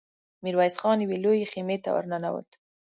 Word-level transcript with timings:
ميرويس 0.43 0.75
خان 0.81 0.97
يوې 1.03 1.17
لويې 1.23 1.49
خيمې 1.51 1.77
ته 1.83 1.89
ور 1.93 2.05
ننوت. 2.11 2.49